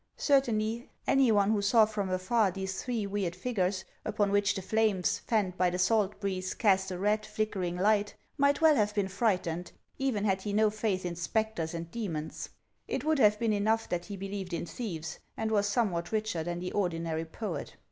[0.17, 5.19] Certainly, any one who saw from afar these three weird figures, upon which the flames,
[5.19, 9.43] fanned by the salt breeze, cast a red, flickering light, might well have been fright
[9.43, 12.49] ened, even had he no faith in spectres and demons;
[12.87, 16.59] it would have been enough that he believed in thieves and was somewhat richer than
[16.61, 17.75] the ordinary poet.